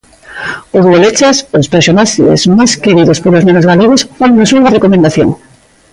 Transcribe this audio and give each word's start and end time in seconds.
Os 0.77 0.85
Bolechas, 0.91 1.37
os 1.59 1.67
personaxes 1.75 2.41
máis 2.57 2.71
queridos 2.85 3.21
polos 3.23 3.45
nenos 3.47 3.67
galegos, 3.71 4.01
fannos 4.19 4.53
unha 4.57 4.73
recomendación. 4.75 5.29